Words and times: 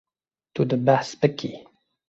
Tu 0.53 0.61
dê 0.69 0.77
behs 0.87 1.09
bikî. 1.19 1.51